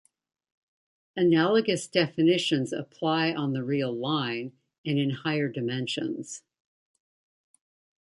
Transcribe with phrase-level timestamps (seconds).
[1.15, 4.51] Analogous definitions apply on the real line,
[4.83, 6.41] and in higher dimensions.